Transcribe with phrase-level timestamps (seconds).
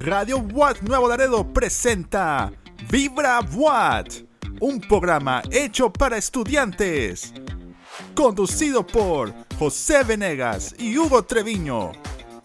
[0.00, 2.50] Radio Watt Nuevo Laredo presenta
[2.88, 4.24] Vibra Watt,
[4.58, 7.34] un programa hecho para estudiantes.
[8.14, 11.92] Conducido por José Venegas y Hugo Treviño.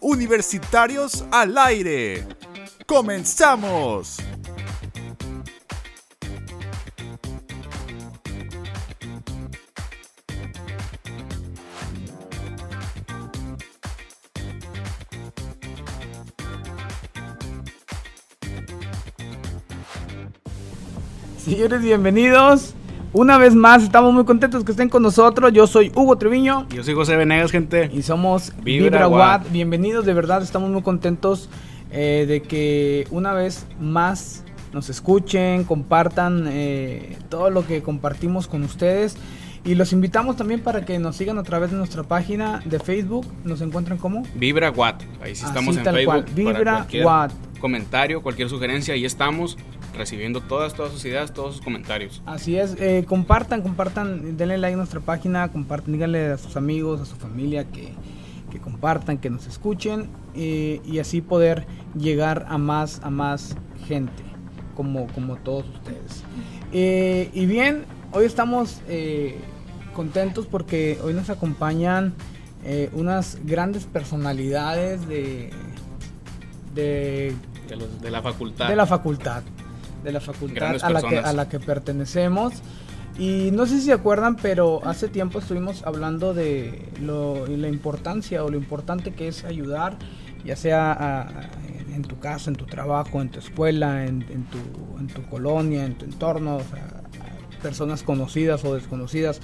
[0.00, 2.28] Universitarios al aire.
[2.84, 4.18] ¡Comenzamos!
[21.46, 22.74] Señores, bienvenidos.
[23.12, 25.52] Una vez más, estamos muy contentos que estén con nosotros.
[25.52, 26.66] Yo soy Hugo Treviño.
[26.70, 27.88] Yo soy José Venegas, gente.
[27.94, 29.42] Y somos Vibra Watt.
[29.42, 29.52] Watt.
[29.52, 31.48] Bienvenidos, de verdad, estamos muy contentos
[31.92, 38.64] eh, de que una vez más nos escuchen, compartan eh, todo lo que compartimos con
[38.64, 39.16] ustedes.
[39.64, 43.24] Y los invitamos también para que nos sigan a través de nuestra página de Facebook.
[43.44, 44.24] ¿Nos encuentran como?
[44.34, 45.04] Vibra Watt.
[45.22, 46.24] Ahí sí Así estamos en tal Facebook.
[46.24, 47.32] cual, Vibra Watt.
[47.60, 49.56] Comentario, cualquier sugerencia, ahí estamos
[49.96, 52.22] recibiendo todas, todas sus ideas, todos sus comentarios.
[52.26, 57.00] Así es, eh, compartan, compartan, denle like a nuestra página, compartan, díganle a sus amigos,
[57.00, 57.92] a su familia que,
[58.50, 61.66] que compartan, que nos escuchen eh, y así poder
[61.98, 64.22] llegar a más, a más gente,
[64.74, 66.22] como, como todos ustedes.
[66.72, 68.80] Eh, y bien, hoy estamos
[69.94, 72.12] contentos porque hoy nos acompañan
[72.92, 75.50] unas grandes personalidades de,
[76.74, 77.32] de
[77.68, 78.68] De, los- de la facultad.
[78.68, 79.42] de la facultad.
[80.06, 82.54] De la facultad a la, que, a la que pertenecemos.
[83.18, 88.44] Y no sé si se acuerdan, pero hace tiempo estuvimos hablando de lo, la importancia
[88.44, 89.96] o lo importante que es ayudar,
[90.44, 91.50] ya sea a- a-
[91.94, 94.58] en, tu casa, en tu trabajo, en tu escuela, en, en tu,
[95.00, 96.84] en tu colonia, en tu entorno, o sea,
[97.58, 99.40] a personas conocidas o desconocidas.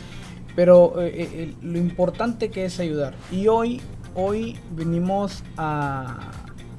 [0.54, 3.14] Pero eh, eh, lo importante que es ayudar.
[3.30, 3.80] Y hoy,
[4.14, 6.30] hoy venimos a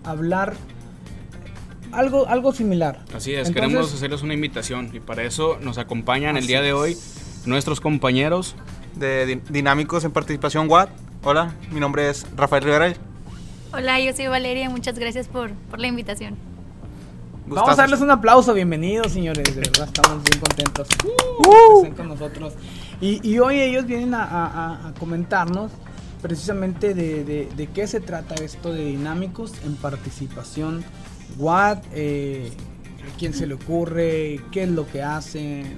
[0.03, 0.53] hablar
[1.94, 3.00] algo, algo similar.
[3.16, 6.74] Así es, Entonces- queremos hacerles una invitación y para eso nos acompañan el día de
[6.74, 6.98] hoy
[7.46, 8.56] nuestros compañeros.
[8.96, 10.88] de Din- Dinámicos en Participación WAT.
[11.24, 12.94] Hola, mi nombre es Rafael Rivera.
[13.74, 16.36] Hola, yo soy Valeria, muchas gracias por, por la invitación.
[17.48, 21.44] Vamos a darles un aplauso, bienvenidos señores, de verdad estamos bien contentos Uh.
[21.82, 22.53] que estén con nosotros.
[23.02, 25.72] Y, y hoy ellos vienen a- a comentarnos
[26.22, 30.84] precisamente de, de- de qué se trata esto de dinámicos en participación,
[31.38, 32.52] what, eh,
[33.14, 35.78] a quién se le ocurre, qué es lo que hacen,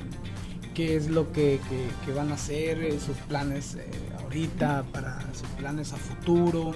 [0.74, 3.90] qué es lo que, que- que van a hacer, eh, sus planes eh,
[4.22, 6.74] ahorita, para sus planes a futuro.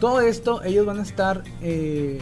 [0.00, 2.18] Todo esto ellos van a estar eh,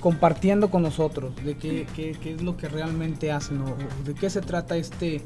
[0.00, 4.14] compartiendo con nosotros de qué, qué- qué es lo que realmente hacen o, o de
[4.14, 5.22] qué se trata este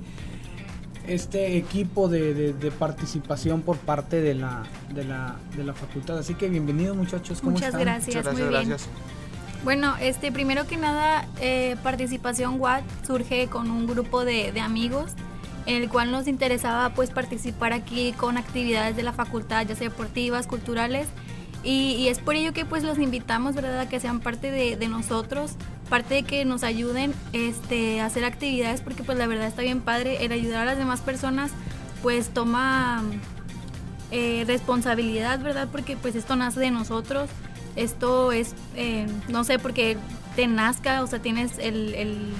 [1.08, 4.62] este equipo de, de- de participación por parte de la,
[4.94, 7.80] de la de la facultad así que bienvenidos muchachos ¿cómo Muchas están?
[7.80, 8.68] gracias, Muchas muy gracias, bien.
[8.68, 8.90] gracias.
[9.62, 15.12] Bueno, este, primero que nada, eh, Participación WAT surge con un grupo de, de amigos
[15.66, 19.90] en el cual nos interesaba pues participar aquí con actividades de la facultad, ya sea
[19.90, 21.06] deportivas, culturales,
[21.62, 24.76] y, y es por ello que pues los invitamos, ¿verdad?, a que sean parte de,
[24.76, 25.52] de nosotros,
[25.90, 29.82] parte de que nos ayuden este, a hacer actividades, porque pues la verdad está bien
[29.82, 31.50] padre, el ayudar a las demás personas
[32.02, 33.02] pues toma
[34.10, 35.68] eh, responsabilidad, ¿verdad?
[35.70, 37.28] Porque pues esto nace de nosotros,
[37.76, 39.96] esto es, eh, no sé, porque
[40.36, 42.32] te nazca, o sea, tienes el, el-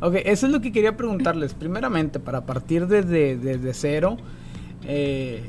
[0.00, 1.54] Ok, eso es lo que quería preguntarles.
[1.58, 4.16] Primeramente, para partir desde, desde cero,
[4.84, 5.42] eh,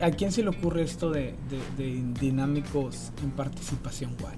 [0.00, 1.34] ¿a quién se le ocurre esto de,
[1.76, 4.16] de- de dinámicos en participación?
[4.20, 4.34] Juan?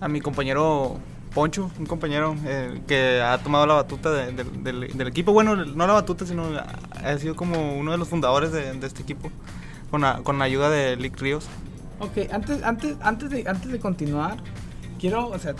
[0.00, 0.96] A mi compañero
[1.34, 5.32] Poncho, un compañero eh, que ha tomado la batuta de- del- del, del equipo.
[5.32, 6.66] Bueno, no la batuta, sino ha-
[7.10, 9.30] ha sido como uno de los fundadores de, de este equipo.
[9.92, 11.46] Con la, con la ayuda de Lick Ríos.
[12.00, 14.38] Ok, antes, antes, antes, de, antes de continuar,
[14.98, 15.54] quiero, o sea,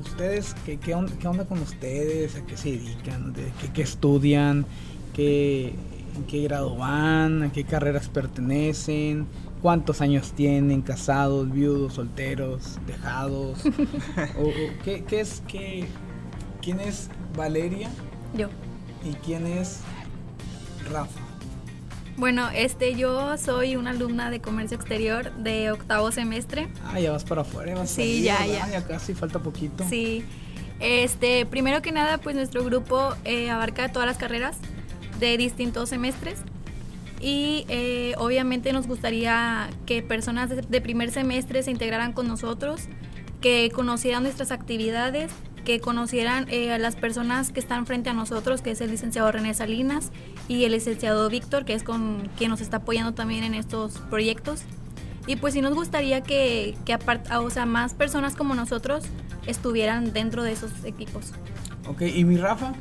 [0.00, 2.36] ustedes, ¿qué, qué, onda, qué onda con ustedes?
[2.36, 3.32] ¿A qué se dedican?
[3.32, 4.64] ¿De qué, qué estudian?
[5.12, 5.74] ¿Qué,
[6.14, 7.42] ¿En qué grado van?
[7.42, 9.26] ¿A qué carreras pertenecen?
[9.62, 10.82] ¿Cuántos años tienen?
[10.82, 13.64] ¿Casados, viudos, solteros, dejados?
[14.38, 14.52] o, o
[14.84, 15.88] ¿qué, qué es, qué,
[16.60, 17.88] ¿Quién es Valeria
[18.34, 18.48] yo.
[19.04, 19.80] y quién es
[20.92, 21.27] Rafa?
[22.18, 26.68] Bueno, este, yo soy una alumna de comercio exterior de octavo semestre.
[26.84, 28.68] Ah, ya vas para afuera, ya vas Sí, para ya, ¿verdad?
[28.72, 28.80] ya.
[28.80, 29.84] Ya casi falta poquito.
[29.88, 30.24] Sí.
[30.80, 34.56] Este, primero que nada, pues nuestro grupo eh, abarca todas las carreras
[35.20, 36.40] de distintos semestres.
[37.20, 42.82] Y eh, obviamente nos gustaría que personas de, de primer semestre se integraran con nosotros,
[43.40, 45.30] que conocieran nuestras actividades,
[45.64, 49.30] que conocieran eh, a las personas que están frente a nosotros, que es el licenciado
[49.30, 50.10] René Salinas
[50.48, 54.62] y el licenciado Víctor, que es con quien nos está apoyando también en estos proyectos.
[55.26, 59.04] Y pues sí nos gustaría que, que apart- o sea, más personas como nosotros
[59.46, 61.32] estuvieran dentro de esos equipos.
[61.86, 62.72] Ok, ¿y mi Rafa?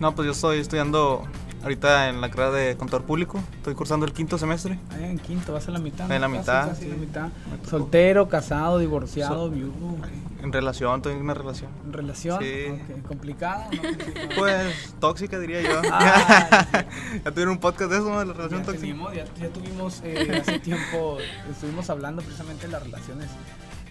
[0.00, 1.24] No, pues yo estoy estudiando
[1.62, 3.40] ahorita en la carrera de contador público.
[3.56, 4.78] Estoy cursando el quinto semestre.
[4.90, 6.10] Ahí en quinto, vas a la mitad.
[6.10, 6.88] En la Casi, mitad, casi sí.
[6.90, 7.28] la mitad.
[7.50, 7.70] Me tocó.
[7.70, 9.96] Soltero, casado, divorciado, So- viudo.
[10.42, 11.70] En relación, estoy en una relación.
[11.84, 12.38] ¿En relación?
[12.42, 12.64] Sí.
[12.70, 14.30] Ok, ¿Complicado o no complicado?
[14.38, 15.82] Pues tóxica diría yo.
[15.92, 16.86] Ay,
[17.24, 18.20] ya tuvieron un podcast de eso, ¿no?
[18.20, 18.96] De la relación ya, tóxica.
[19.38, 21.18] ya tuvimos eh, hace tiempo,
[21.50, 23.26] estuvimos hablando precisamente de las relaciones.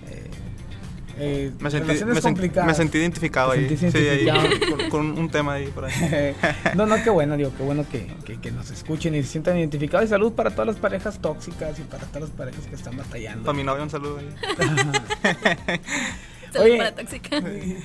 [0.07, 0.27] eh,
[1.19, 2.67] eh, Me sentí, relaciones me, sent- complicadas.
[2.67, 3.77] me sentí identificado ahí.
[3.77, 4.27] Sí, ahí,
[4.69, 5.93] con, con un tema ahí por ahí.
[6.75, 9.57] no, no, qué bueno, digo, qué bueno que, que- que nos escuchen y se sientan
[9.57, 10.05] identificados.
[10.05, 13.43] Y salud para todas las parejas tóxicas y para todas las parejas que están batallando.
[13.43, 14.29] Para mi novia un saludo ahí.
[16.51, 16.77] Salud Oye.
[16.77, 17.37] para tóxica.
[17.37, 17.79] Eh,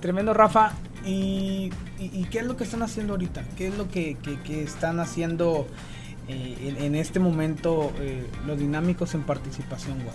[0.00, 0.74] Tremendo, Rafa.
[1.04, 3.42] ¿Y, y, y qué es lo que están haciendo ahorita?
[3.56, 5.66] ¿Qué es lo que, que- que están haciendo
[6.28, 10.14] eh, en, en este momento eh, los dinámicos en participación web?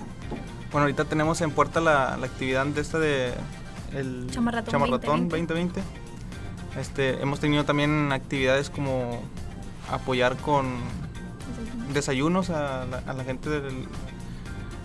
[0.71, 3.33] Bueno, ahorita tenemos en puerta la, la actividad de esta de
[3.93, 5.53] el Chamarratón Chamarratón 2020.
[5.53, 5.81] 2020.
[6.79, 9.21] Este, hemos tenido también actividades como
[9.91, 10.77] apoyar con
[11.93, 13.85] desayunos a la, a la gente del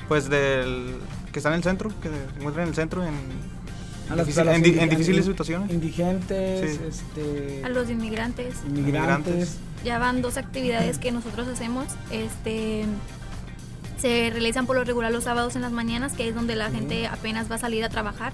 [0.09, 0.97] pues del
[1.33, 3.15] que está en el centro, que se encuentra en el centro en,
[4.11, 5.71] A las- difícil- a las en di- indi- en difíciles situaciones.
[5.71, 6.81] Indigentes, Sí.
[6.89, 8.57] este, A los inmigrantes.
[8.67, 9.35] inmigrantes.
[9.35, 9.59] inmigrantes.
[9.85, 11.87] Ya van dos actividades que nosotros hacemos.
[12.11, 12.85] Este
[14.07, 17.09] se realizan por lo regular los sábados en las mañanas, que es donde la gente
[17.09, 18.33] apenas va a salir a trabajar.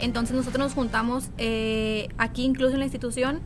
[0.00, 3.40] Entonces nosotros nos juntamos eh, aquí incluso en la institución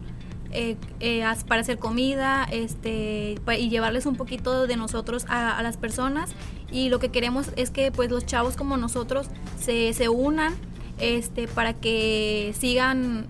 [0.50, 5.76] eh, eh, para hacer comida este, y llevarles un poquito de nosotros a, a las
[5.76, 6.30] personas.
[6.72, 9.26] Y lo que queremos es que pues los chavos como nosotros
[9.60, 10.54] se, se unan
[10.98, 13.26] este, para que sigan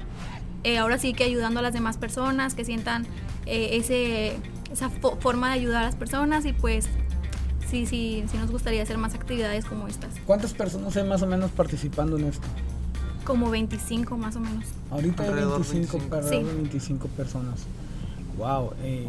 [0.62, 3.05] eh, ahora sí que ayudando a las demás personas, que sientan
[3.46, 4.37] eh, ese,
[4.73, 6.88] esa fo- forma de ayudar a las personas y pues
[7.70, 11.26] sí, sí, sí nos gustaría hacer más actividades como estas, ¿Cuántas personas hay más o
[11.26, 12.47] menos participando en esto?
[13.25, 14.65] como 25 más o menos.
[14.91, 16.17] Ahorita hay Alrededor 25, 25.
[16.17, 16.56] alrededor de Sí.
[16.62, 17.61] 25 personas.
[18.38, 19.06] Wow, eh,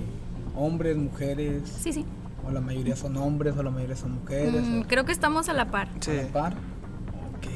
[0.56, 2.06] hombres, mujeres, Sí, sí.
[2.46, 4.62] o la mayoría son hombres, o la mayoría son mujeres.
[4.66, 5.88] Mm, o- creo que estamos a la par.
[6.02, 6.12] Sí.
[6.12, 6.54] a la par.
[6.54, 7.48] Ok.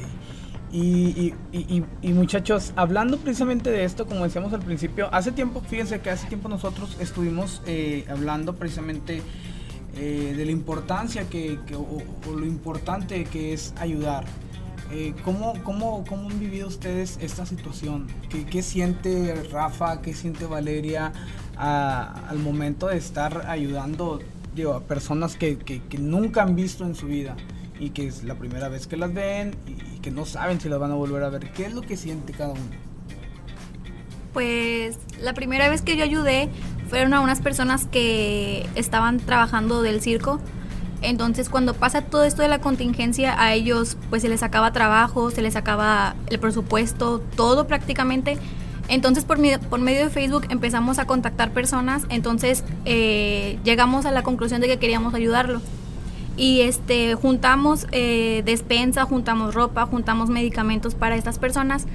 [0.72, 5.32] Y, y- y- y- y muchachos, hablando precisamente de esto, como decíamos al principio, hace
[5.32, 9.20] tiempo, fíjense que hace tiempo nosotros estuvimos eh, hablando precisamente
[9.96, 14.24] eh, de la importancia que, que- o, o lo importante que es ayudar.
[14.92, 18.06] Eh, ¿cómo, cómo, cómo han vivido ustedes esta situación?
[18.28, 20.02] ¿Qué, qué siente Rafa?
[20.02, 21.12] ¿Qué siente Valeria
[21.56, 24.20] a- al momento de estar ayudando
[24.54, 27.34] digo, a personas que, que- que nunca han visto en su vida
[27.80, 30.68] y que es la primera vez que las ven y, y que no saben si
[30.68, 31.50] las van a volver a ver?
[31.52, 32.62] ¿Qué es lo que siente cada uno?
[34.34, 36.50] Pues la primera vez que yo ayudé
[36.90, 40.40] fueron a unas personas que estaban trabajando del circo.
[41.00, 45.30] Entonces cuando pasa todo esto de la contingencia a ellos pues se les acaba trabajo,
[45.30, 48.36] se les acaba el presupuesto, todo prácticamente.
[48.88, 54.10] Entonces por, mi- por medio de Facebook empezamos a contactar personas, entonces eh, llegamos a
[54.10, 55.62] la conclusión de que queríamos ayudarlo.
[56.36, 61.86] Y este, juntamos eh, despensa, juntamos ropa, juntamos medicamentos para estas personas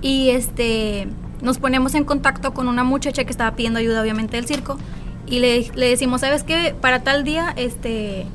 [0.00, 1.08] y este,
[1.42, 4.78] nos ponemos en contacto con una muchacha que estaba pidiendo ayuda obviamente del circo
[5.26, 6.74] y le, le decimos, ¿sabes qué?
[6.80, 8.26] Para tal día este,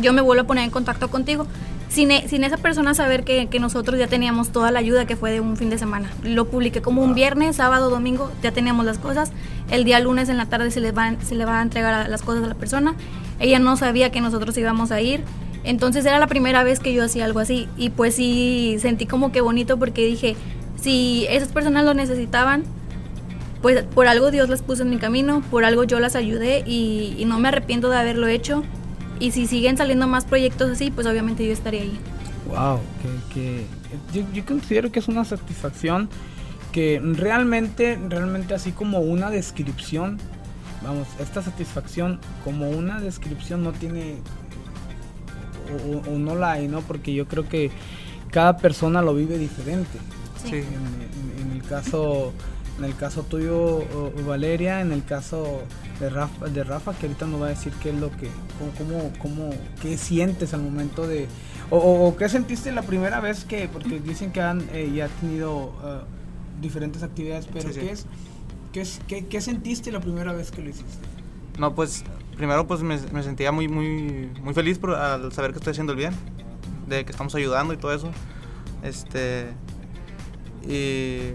[0.00, 1.46] yo me vuelvo a poner en contacto contigo.
[1.88, 5.14] Sin, e- sin esa persona saber que, que nosotros ya teníamos toda la ayuda que
[5.14, 6.10] fue de un fin de semana.
[6.24, 9.30] Lo publiqué como un viernes, sábado, domingo, ya teníamos las cosas.
[9.70, 12.08] El día lunes en la tarde se le va, se le va a entregar a-
[12.08, 12.94] las cosas a la persona.
[13.38, 15.22] Ella no sabía que nosotros íbamos a ir.
[15.62, 17.68] Entonces era la primera vez que yo hacía algo así.
[17.76, 20.34] Y pues sí sentí como que bonito porque dije,
[20.80, 22.64] si esas personas lo necesitaban,
[23.62, 27.24] pues por algo Dios las puso en mi camino, por algo yo las ayudé y,
[27.26, 28.62] no me arrepiento de haberlo hecho.
[29.20, 31.98] Y si siguen saliendo más proyectos así, pues obviamente yo estaré ahí.
[32.48, 32.80] Wow,
[33.32, 33.64] que,
[34.12, 36.10] yo, considero que es una satisfacción
[36.72, 40.18] que realmente, realmente así como una descripción,
[40.82, 44.16] vamos, esta satisfacción como una descripción no tiene
[46.06, 46.82] o no la hay, ¿no?
[46.82, 47.70] Porque yo creo que
[48.30, 49.98] cada persona lo vive diferente.
[50.44, 50.50] Sí.
[50.50, 50.56] Sí.
[50.58, 50.64] En,
[51.44, 52.32] en- en el caso
[52.78, 53.84] en el caso tuyo
[54.26, 55.62] Valeria, en el caso
[56.00, 58.72] de Rafa, de Rafa que ahorita nos va a decir qué es lo que cómo
[58.76, 59.12] cómo,
[59.46, 61.28] cómo- qué sientes al momento de
[61.70, 65.06] o, o- o qué sentiste la primera vez que porque dicen que han eh, ya
[65.20, 66.00] tenido eh,
[66.60, 67.80] diferentes actividades, pero Sí, sí.
[67.80, 68.06] qué es
[68.72, 70.98] qué es qué, qué sentiste la primera vez que lo hiciste?
[71.58, 72.02] No, pues
[72.36, 75.92] primero pues me, me sentía muy muy muy feliz por, al saber que estoy haciendo
[75.92, 76.12] el bien,
[76.88, 78.10] de que estamos ayudando y todo eso.
[78.82, 79.46] Este
[80.68, 81.32] y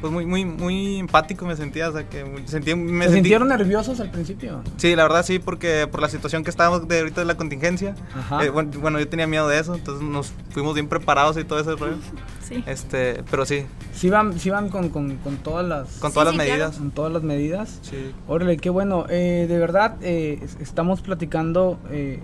[0.00, 3.14] pues muy, muy, muy empático me sentía, o sea, que me sentí, me ¿Se sentí-
[3.14, 4.60] sintieron nerviosos al principio?
[4.76, 7.94] Sí, la verdad sí, porque por la situación que estábamos de ahorita de la contingencia,
[8.14, 8.44] Ajá.
[8.44, 11.58] eh, bueno, bueno, yo tenía miedo de eso, entonces nos fuimos bien preparados y todo
[11.60, 11.96] ese rollo.
[12.46, 12.62] Sí.
[12.64, 16.36] Este, pero sí, Sí van, sí van con, con, con todas las con todas sí,
[16.36, 16.76] las medidas.
[16.76, 17.80] con todas las medidas.
[17.82, 18.12] Sí.
[18.28, 19.04] Órale, qué bueno.
[19.08, 22.20] Eh, de verdad, eh, es- estamos platicando eh,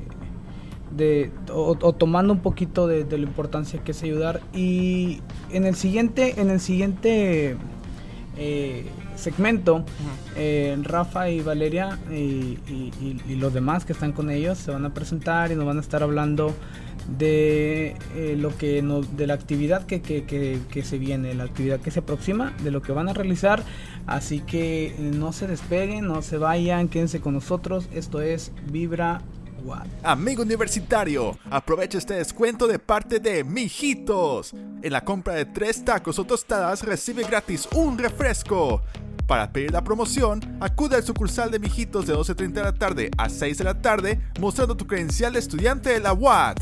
[0.97, 4.41] de, o, o tomando un poquito de, de la importancia que es ayudar.
[4.55, 5.21] Y
[5.51, 7.57] en el siguiente, en el siguiente
[8.37, 9.85] eh, segmento,
[10.37, 14.71] eh, Rafa y Valeria y, y- y- y los demás que están con ellos se
[14.71, 16.55] van a presentar y nos van a estar hablando
[17.19, 21.45] de eh, lo que nos, de la actividad que, que- que- que se viene, la
[21.45, 23.63] actividad que se aproxima, de lo que van a realizar.
[24.07, 27.89] Así que eh, no se despeguen, no se vayan, quédense con nosotros.
[27.93, 29.21] Esto es Vibra
[30.03, 34.53] Amigo universitario, aprovecha este descuento de parte de Mijitos.
[34.83, 38.83] En la compra de tres tacos o tostadas recibe gratis un refresco.
[39.27, 43.29] Para pedir la promoción, acude al sucursal de Mijitos de 12.30 de la tarde a
[43.29, 46.59] 6 de la tarde mostrando tu credencial de estudiante de la UAT.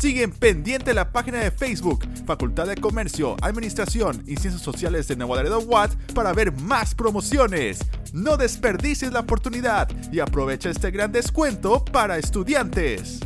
[0.00, 5.36] Siguen pendiente la página de Facebook, Facultad de Comercio, Administración y Ciencias Sociales de Nuevo
[5.36, 7.80] Laredo UAT para ver más promociones.
[8.12, 13.20] No desperdicies la oportunidad y aprovecha este gran descuento para estudiantes.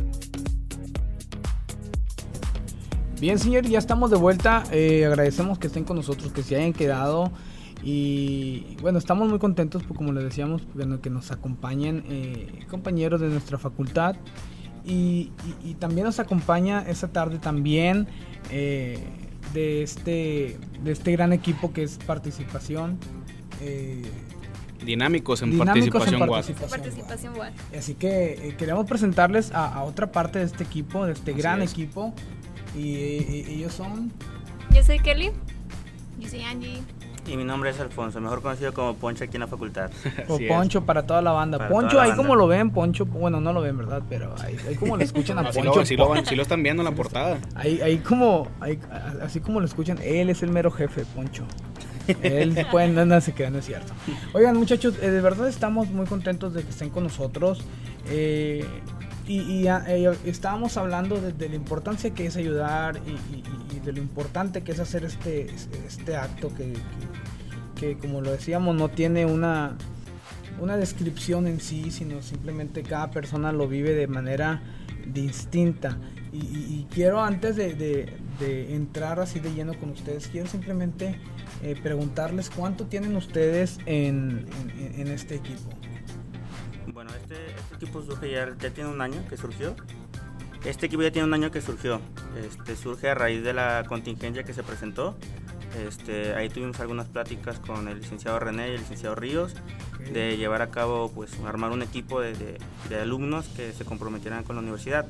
[3.19, 4.63] Bien, señor, ya estamos de vuelta.
[4.71, 7.31] Eh, agradecemos que estén con nosotros, que se hayan quedado.
[7.83, 13.21] Y bueno, estamos muy contentos, pues, como les decíamos, bueno, que nos acompañen eh, compañeros
[13.21, 14.15] de nuestra facultad.
[14.83, 15.31] Y,
[15.79, 18.07] también nos acompaña esta tarde también
[18.51, 18.99] eh,
[19.51, 22.99] de, este, de este gran equipo que es participación.
[24.85, 27.51] Dinámicos en Dinámicos en participación WAD.
[27.77, 31.41] Así que eh, queremos presentarles a, a otra parte de este equipo, de este Así
[31.41, 31.71] gran es.
[31.71, 32.13] equipo.
[32.75, 34.11] Y, y- y ellos son...
[34.71, 35.31] Yo soy Kelly.
[36.19, 36.81] Yo soy Angie.
[37.27, 39.89] Y mi nombre es Alfonso, mejor conocido como Poncho aquí en la facultad.
[40.27, 40.51] O Así es.
[40.51, 41.57] Poncho para toda la banda.
[41.57, 42.23] Para Poncho, la ahí banda.
[42.23, 44.03] como lo ven, Poncho, bueno, no lo ven, ¿verdad?
[44.07, 45.63] Pero ahí, ahí como lo escuchan a Poncho.
[45.63, 47.39] lo, así lo sí lo están viendo en la portada.
[47.55, 48.77] Ahí, ahí como, ahí-
[49.23, 51.45] así como lo escuchan, él es el mero jefe, Poncho.
[52.21, 53.93] Él pueden, no, se queda, no es cierto.
[54.33, 57.63] Oigan, muchachos, eh, de verdad estamos muy contentos de que estén con nosotros.
[58.09, 58.65] Eh,
[59.27, 64.63] y ah, eh, estábamos hablando de, la importancia que es ayudar y, de lo importante
[64.63, 65.47] que es hacer este,
[65.87, 66.73] este acto que,
[67.79, 69.77] que- como lo decíamos, no tiene una,
[70.59, 74.61] una descripción en sí, sino simplemente cada persona lo vive de manera
[75.05, 75.97] distinta.
[76.31, 77.73] Y, quiero antes de-
[78.39, 81.19] de entrar así de lleno con ustedes, quiero simplemente
[81.63, 84.45] eh, preguntarles cuánto tienen ustedes en,
[84.79, 85.69] en- en este equipo.
[86.93, 89.75] Bueno, este, este equipo surge ya, ya tiene un año que surgió.
[90.63, 91.99] Este equipo ya tiene un año que surgió.
[92.47, 95.15] Este, surge a raíz de la contingencia que se presentó.
[95.87, 99.53] Este, ahí tuvimos algunas pláticas con el licenciado René y el licenciado Ríos
[100.13, 102.57] de llevar a cabo, pues, armar un equipo de, de-
[102.89, 105.05] de alumnos que se comprometieran con la universidad.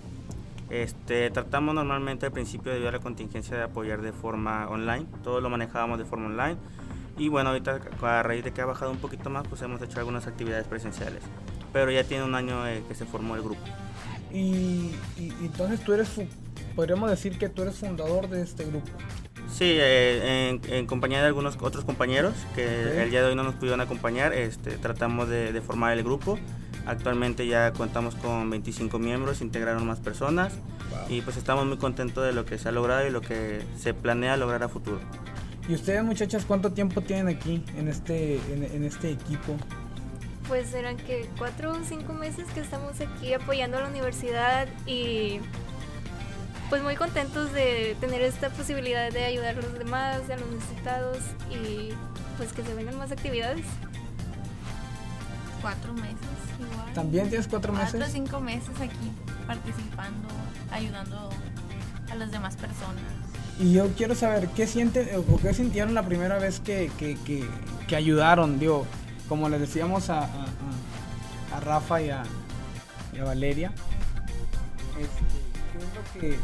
[0.70, 5.40] Este, tratamos normalmente al principio debido a la contingencia de apoyar de forma online, todo
[5.42, 6.58] lo manejábamos de forma online
[7.18, 10.00] y bueno, ahorita a raíz de que ha bajado un poquito más, pues hemos hecho
[10.00, 11.22] algunas actividades presenciales,
[11.72, 13.62] pero ya tiene un año eh, que se formó el grupo.
[14.34, 16.10] Y, y- entonces tú eres,
[16.76, 18.90] podríamos decir que tú eres fundador de este grupo.
[19.48, 22.98] Sí, eh, en, en compañía de algunos otros compañeros que Ok.
[23.04, 26.38] el día de hoy no nos pudieron acompañar, este, tratamos de, de formar el grupo.
[26.86, 30.54] Actualmente ya contamos con 25 miembros, integraron más personas
[31.10, 33.94] y pues estamos muy contentos de lo que se ha logrado y lo que se
[33.94, 35.00] planea lograr a futuro.
[35.68, 39.58] ¿Y ustedes muchachas cuánto tiempo tienen aquí en este, en, en este equipo?
[40.48, 45.40] Pues eran que cuatro o cinco meses que estamos aquí apoyando a la universidad y
[46.70, 51.18] pues muy contentos de tener esta posibilidad de ayudar a los demás, a los necesitados
[51.50, 51.94] y
[52.38, 53.66] pues que se vengan más actividades.
[55.66, 56.20] Cuatro meses
[56.60, 56.94] igual.
[56.94, 58.14] ¿También tienes cuatro Cuatro o meses?
[58.14, 59.12] cinco meses aquí
[59.48, 60.28] participando,
[60.72, 61.30] ayudando
[62.12, 63.02] a las demás personas.
[63.60, 67.44] Y yo quiero saber, ¿qué sienten o qué sintieron la primera vez que, que, que,
[67.88, 68.60] que ayudaron?
[68.60, 68.86] Digo,
[69.28, 72.22] como les decíamos a, a, a- a Rafa y a,
[73.16, 73.72] y a Valeria,
[75.00, 75.24] este,
[75.72, 76.38] ¿qué es lo que,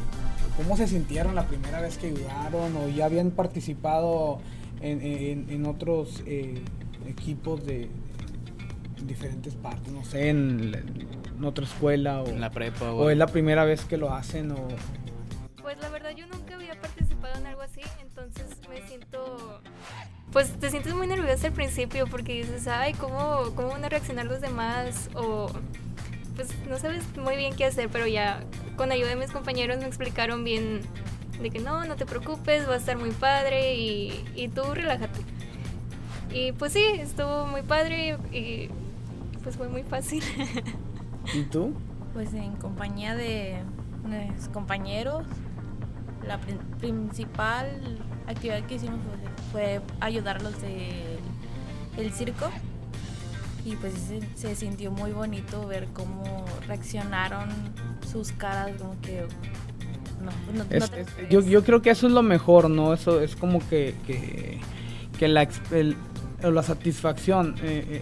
[0.57, 2.75] ¿cómo se sintieron la primera vez que ayudaron?
[2.75, 4.39] ¿O ya habían participado
[4.81, 6.63] en, en- en otros eh,
[7.07, 7.87] equipos de,
[9.01, 9.91] de diferentes partes?
[9.91, 10.73] No sé, en,
[11.37, 12.91] en otra escuela o, En la prepa.
[12.91, 14.67] o es la primera vez que lo hacen o...
[15.61, 19.61] Pues la verdad yo nunca había participado en algo así, entonces me siento...
[20.31, 24.25] Pues te sientes muy nerviosa al principio porque dices, ay, ¿cómo, cómo van a reaccionar
[24.25, 25.09] los demás?
[25.13, 25.51] O
[26.35, 28.41] pues no sabes muy bien qué hacer, pero ya
[28.77, 30.81] con ayuda de mis compañeros me explicaron bien
[31.41, 35.19] de que no, no te preocupes, va a estar muy padre y, y tú relájate.
[36.33, 38.69] Y pues sí, estuvo muy padre y
[39.43, 40.23] pues fue muy fácil.
[41.33, 41.73] ¿Y tú?
[42.13, 43.57] Pues en compañía de
[44.05, 45.23] mis compañeros,
[46.27, 48.99] la prin- principal actividad que hicimos
[49.51, 51.17] fue, fue ayudarlos de
[51.97, 52.49] el circo
[53.65, 57.49] y pues se, se sintió muy bonito ver cómo reaccionaron
[58.11, 59.25] sus caras como que
[60.23, 61.29] no, no- no Es- te es- esperes.
[61.31, 62.93] yo, yo creo que eso es lo mejor, ¿no?
[62.93, 64.59] Eso es como que, que,
[65.17, 65.95] que la, ex- el-
[66.43, 68.01] o la satisfacción, eh,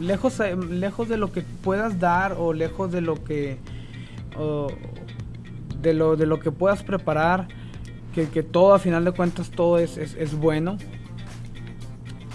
[0.00, 3.58] lejos, eh, lejos de lo que puedas dar o lejos de lo que,
[5.80, 7.48] de, lo, de lo que puedas preparar,
[8.14, 10.76] que, que todo a final de cuentas todo es, es, bueno.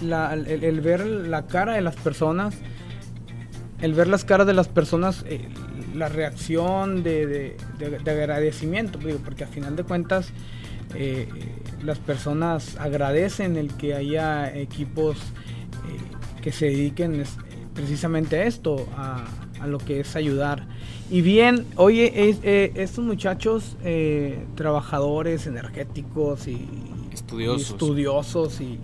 [0.01, 2.55] El, ver la cara de las personas,
[3.81, 5.47] el ver las caras de las personas, eh,
[5.95, 10.29] la reacción de, de- de- de agradecimiento, porque a final de cuentas
[10.93, 11.27] eh,
[11.83, 15.17] las personas agradecen el que haya equipos
[16.41, 17.23] que se dediquen
[17.77, 19.23] precisamente a esto, a,
[19.61, 20.67] a lo que es ayudar.
[21.09, 26.67] Y bien, oye, es- eh, estos muchachos eh, trabajadores, energéticos y
[27.13, 27.69] Estudiosos.
[27.69, 28.79] y estudiosos y,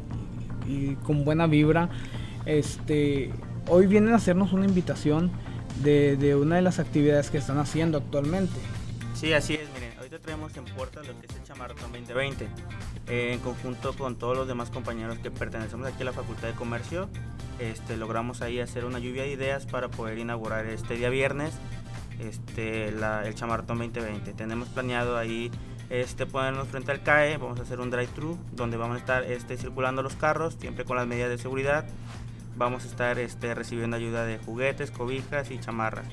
[0.69, 1.89] y con buena vibra,
[2.45, 3.31] este,
[3.67, 5.31] hoy vienen a hacernos una invitación
[5.83, 8.53] de, de una de las actividades que están haciendo actualmente.
[9.15, 9.61] Sí, así es,
[10.23, 12.47] traemos en puerta lo que es el Chamarrón 2020,
[13.07, 16.53] eh, en conjunto con todos los demás compañeros que pertenecemos aquí a la Facultad de
[16.53, 17.09] Comercio,
[17.59, 21.53] este, logramos ahí hacer una lluvia de ideas para poder inaugurar este día viernes
[22.19, 24.33] este, el Chamartón 2020.
[24.33, 25.51] Tenemos planeado ahí
[25.89, 29.57] este, ponernos frente al CAE, vamos a hacer un drive-thru donde vamos a estar este,
[29.57, 31.85] circulando los carros, siempre con las medidas de seguridad.
[32.55, 36.07] Vamos a estar este, recibiendo ayuda de juguetes, cobijas y chamarras.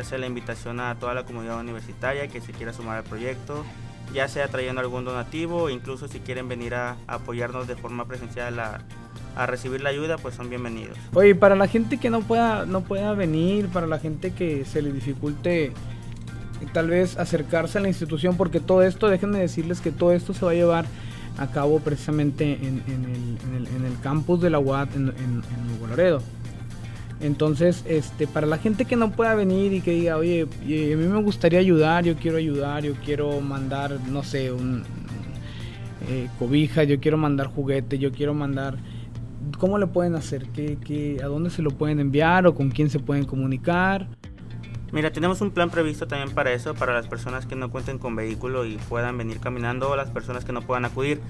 [0.00, 3.62] Se la invitación a toda la comunidad universitaria que se quiera sumar al proyecto,
[4.14, 8.80] ya sea trayendo algún donativo incluso si quieren venir a, apoyarnos de forma presencial a,
[9.46, 10.96] recibir la ayuda, pues son bienvenidos.
[11.12, 14.80] Oye, para la gente que no pueda, no pueda venir, para la gente que se
[14.80, 15.72] le dificulte eh,
[16.72, 20.44] tal vez acercarse a la institución, porque todo esto, déjenme decirles que todo esto se
[20.44, 20.86] va a llevar
[21.36, 26.22] a cabo precisamente en, el, campus de la UAT en Nuevo Laredo.
[27.22, 30.96] Entonces, este, para la gente que no pueda venir y que diga, oye, y a
[30.96, 34.82] mí me gustaría ayudar, yo quiero ayudar, yo quiero mandar, no sé, un
[36.08, 38.76] eh, cobija, yo quiero mandar juguete, yo quiero mandar
[39.58, 40.46] ¿Cómo le pueden hacer?
[40.48, 44.08] ¿Qué, qué, a dónde se lo pueden enviar o con quién se pueden comunicar?
[44.92, 48.14] Mira, tenemos un plan previsto también para eso, para las personas que no cuenten con
[48.14, 51.20] vehículo y puedan venir caminando o las personas que no puedan acudir.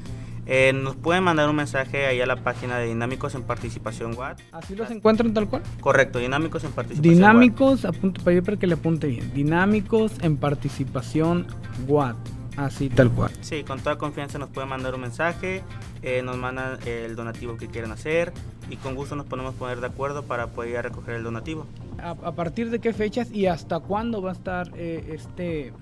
[0.47, 4.41] Eh, nos pueden mandar un mensaje ahí a la página de Dinámicos en Participación WAT.
[4.51, 5.63] ¿Así los encuentran tal cual?
[5.81, 9.33] Correcto, Dinámicos en Participación Dinámicos, apunto para, ir para que le apunte bien.
[9.35, 11.47] Dinámicos en participación
[11.87, 12.17] WAT.
[12.57, 13.31] Así tal cual.
[13.41, 15.63] Sí, con toda confianza nos pueden mandar un mensaje,
[16.03, 18.33] eh, nos mandan el donativo que quieren hacer
[18.69, 21.67] y con gusto nos podemos poner de acuerdo para poder ir a recoger el donativo.
[21.99, 25.73] ¿A, a partir de qué fechas y hasta cuándo va a estar eh, este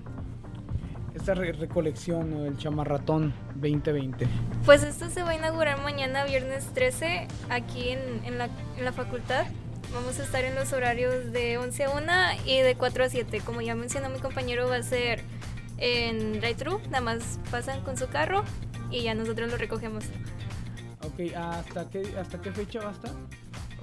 [1.15, 4.27] esta re- recolección o el chamarratón 2020?
[4.65, 8.91] Pues esto se va a inaugurar mañana, viernes 13, aquí en, en la, en la
[8.93, 9.45] facultad.
[9.93, 12.11] Vamos a estar en los horarios de 11 a 1
[12.45, 13.41] y de 4 a 7.
[13.41, 15.21] Como ya mencionó mi compañero, va a ser
[15.77, 16.79] en drive-thru.
[16.89, 18.43] Nada más pasan con su carro
[18.89, 20.05] y ya nosotros lo recogemos.
[21.03, 23.11] Ok, ¿hasta qué, ¿hasta qué fecha va a estar?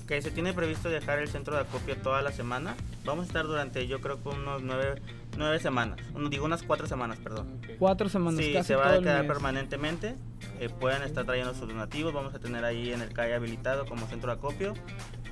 [0.09, 2.75] Ok, se tiene previsto dejar el centro de acopio toda la semana.
[3.05, 5.03] Vamos a estar durante yo creo que unos nueve,
[5.37, 7.61] nueve semanas, uno, digo unas cuatro semanas, perdón.
[7.79, 10.16] Cuatro semanas, Sí, casi se va todo a quedar permanentemente.
[10.61, 12.14] Eh, pueden estar trayendo sus donativos.
[12.14, 14.73] Vamos a tener ahí en el CAE habilitado como centro de acopio.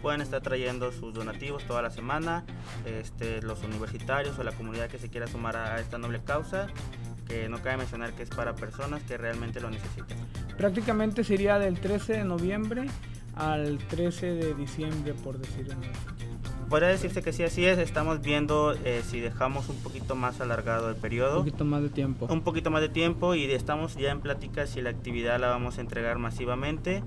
[0.03, 2.45] Pueden estar trayendo sus donativos toda la semana.
[2.85, 6.67] Este, los universitarios o la comunidad que se quiera sumar a esta noble causa.
[7.27, 10.19] Que no cabe mencionar que es para personas que realmente lo necesitan.
[10.59, 12.89] Prácticamente sería del 13 de noviembre
[13.37, 15.89] al 13 de diciembre, por decirlo así.
[16.69, 17.79] Podría decirse que sí, así es.
[17.79, 21.39] Estamos viendo eh, si dejamos un poquito más alargado el Un periodo.
[21.39, 22.27] poquito más de tiempo.
[22.29, 25.79] un poquito más de tiempo y estamos ya en plática si la actividad la vamos
[25.79, 27.05] a entregar masivamente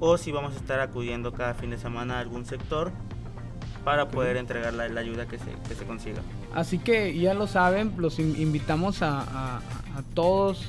[0.00, 2.92] o si vamos a estar acudiendo cada fin de semana a algún sector
[3.84, 6.20] para poder entregar la, la ayuda que se, que se consiga.
[6.54, 9.56] Así que ya lo saben, los in- invitamos a, a-
[9.96, 10.66] a todos,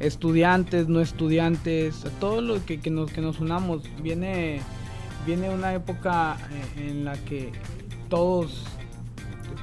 [0.00, 3.82] estudiantes, no estudiantes, a todos los que, que nos, que nos unamos.
[4.02, 4.60] Viene,
[5.24, 6.36] viene una época
[6.76, 7.52] eh, en la que
[8.08, 8.64] todos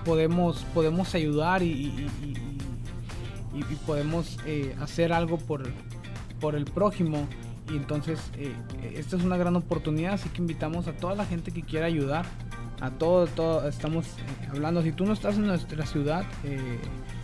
[0.06, 2.10] podemos, podemos ayudar y,
[3.86, 5.64] podemos eh, hacer algo por,
[6.40, 7.28] por el prójimo.
[7.72, 8.54] Y entonces eh,
[8.96, 12.26] esta es una gran oportunidad, así que invitamos a toda la gente que quiera ayudar
[12.82, 14.08] a todo, todo estamos
[14.50, 14.82] hablando.
[14.82, 16.26] Si tú no estás en nuestra ciudad,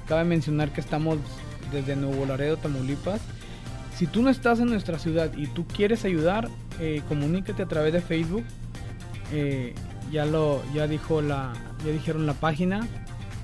[0.08, 1.17] cabe mencionar que estamos
[1.72, 3.22] desde Nuevo Laredo, Tamaulipas.
[3.96, 7.94] si tú no estás en nuestra ciudad y tú quieres ayudar, eh, comunícate a través
[7.94, 8.44] de Facebook.
[9.32, 9.74] Eh,
[10.12, 11.54] ya lo, ya dijo la,
[11.86, 12.88] ya dijeron la página.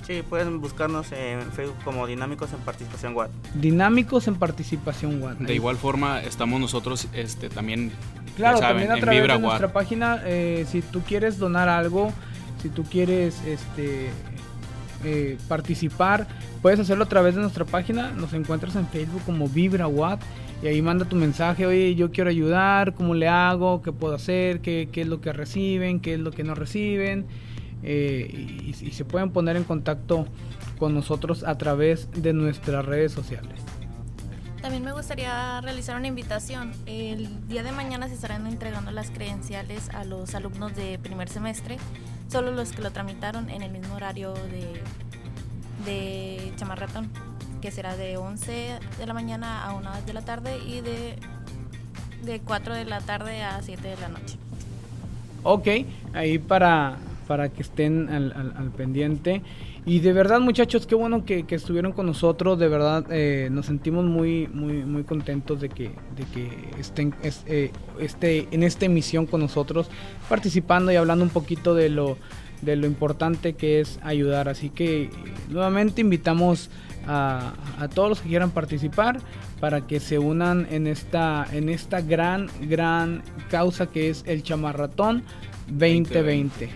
[0.07, 3.29] Sí, pueden buscarnos en Facebook como Dinámicos en Participación WAD.
[3.55, 5.35] Dinámicos en Participación WAD.
[5.37, 7.91] De igual forma, estamos nosotros este, también,
[8.37, 9.49] Claro, saben, también a en través Vibra de Watt.
[9.49, 12.13] nuestra página, eh, si tú quieres donar algo,
[12.61, 14.09] si tú quieres este
[15.05, 16.27] eh, participar,
[16.61, 18.11] puedes hacerlo a través de nuestra página.
[18.11, 20.21] Nos encuentras en Facebook como Vibra Watt
[20.63, 23.81] y ahí manda tu mensaje, oye, yo quiero ayudar, ¿cómo le hago?
[23.81, 24.61] ¿Qué puedo hacer?
[24.61, 25.99] ¿Qué, qué es lo que reciben?
[25.99, 27.25] ¿Qué es lo que no reciben?
[27.83, 30.25] Eh, y, y se pueden poner en contacto
[30.79, 33.61] con nosotros a través de nuestras redes sociales.
[34.61, 36.71] También me gustaría realizar una invitación.
[36.87, 41.77] El día de mañana se estarán entregando las credenciales a los alumnos de primer semestre,
[42.27, 44.81] solo los que lo tramitaron en el mismo horario de,
[45.85, 47.09] de chamarratón,
[47.61, 51.15] que será de 11 de la mañana a 1 de la tarde y de,
[52.23, 54.37] de 4 de la tarde a 7 de la noche.
[55.43, 55.67] Ok,
[56.13, 59.41] ahí para, para que estén al, al- al pendiente.
[59.87, 62.57] Y de verdad, muchachos, qué bueno que, que estuvieron con nosotros.
[62.57, 67.43] De verdad, eh, nos sentimos muy, muy, muy contentos de que, de que estén es-
[67.45, 69.87] eh, este, en esta emisión con nosotros,
[70.27, 72.17] participando y hablando un poquito de lo,
[72.63, 74.49] de lo importante que es ayudar.
[74.49, 75.11] Así que
[75.49, 76.71] nuevamente invitamos
[77.05, 79.19] a, a todos los que quieran participar
[79.59, 83.21] para que se unan en esta, en esta gran, gran
[83.51, 85.21] causa que es el Chamarratón
[85.67, 86.69] 2020.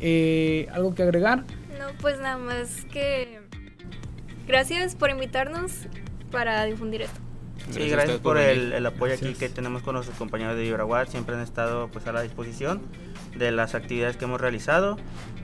[0.00, 1.44] Eh, ¿Algo que agregar?
[1.84, 3.40] No, pues nada más que
[4.46, 5.72] gracias por invitarnos
[6.30, 7.20] para difundir esto.
[7.70, 9.38] Sí, gracias usted por el, el apoyo aquí Gracias.
[9.38, 11.08] que tenemos con nuestros compañeros de Vibrawatt.
[11.08, 12.82] Siempre han estado pues a la disposición
[13.36, 14.96] de las actividades que hemos realizado.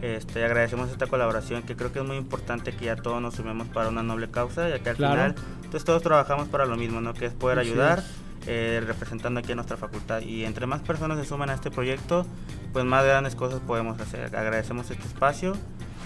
[0.02, 3.68] Este, agradecemos esta colaboración que creo que es muy importante que ya todos nos sumemos
[3.68, 5.14] para una noble causa, ya que al Claro.
[5.14, 5.34] final
[5.70, 7.14] pues todos trabajamos para lo mismo, ¿no?
[7.14, 8.04] Que es poder Así ayudar es.
[8.48, 10.20] eh, representando aquí a nuestra facultad.
[10.20, 12.26] Y entre más personas se suman a este proyecto,
[12.72, 14.36] pues más grandes cosas podemos hacer.
[14.36, 15.56] Agradecemos este espacio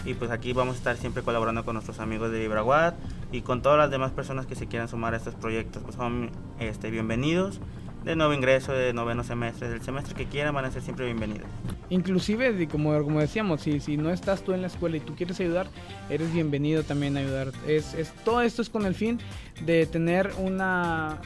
[0.05, 2.95] y pues aquí vamos a estar siempre colaborando con nuestros amigos de Vibrawatt
[3.33, 5.83] y con todas las demás personas que se quieran sumar a estos proyectos.
[5.83, 7.61] Pues son este, bienvenidos
[8.05, 11.47] de nuevo ingreso, de noveno semestre, del semestre que quieran, van a ser siempre bienvenidos.
[11.89, 15.41] Inclusive, como, como decíamos, si, si no estás tú en la escuela y tú quieres
[15.41, 15.69] ayudar,
[16.11, 17.53] eres bienvenido también a ayudar.
[17.67, 19.21] Es, es, todo esto es con el fin
[19.65, 21.19] de tener una,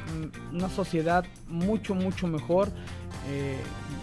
[0.52, 2.68] una sociedad mucho, mucho mejor
[3.28, 3.56] eh,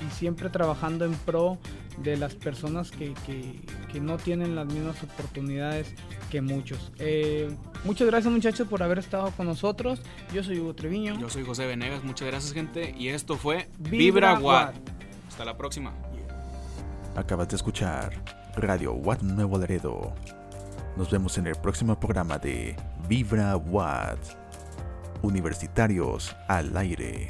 [0.05, 1.57] y siempre trabajando en pro
[1.97, 5.93] de las personas que, que- que no tienen las mismas oportunidades
[6.29, 6.91] que muchos.
[6.99, 7.49] Eh,
[7.85, 10.01] muchas gracias muchachos por haber estado con nosotros.
[10.33, 11.17] Yo soy Hugo Treviño.
[11.19, 12.93] Yo soy José Venegas, muchas gracias gente.
[12.97, 14.75] Y esto fue Vibra Vibra Watt.
[14.75, 14.89] Watt.
[15.29, 15.93] Hasta la próxima.
[17.15, 18.11] Acabas de escuchar
[18.57, 20.13] Radio Watt Nuevo Laredo.
[20.97, 22.75] Nos vemos en el próximo programa de
[23.07, 24.19] Vibra Watt.
[25.21, 27.27] Universitarios al aire.